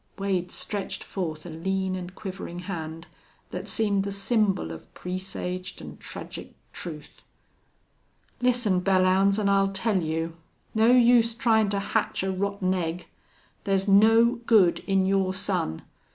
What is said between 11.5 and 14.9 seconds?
to hatch a rotten egg! There's no good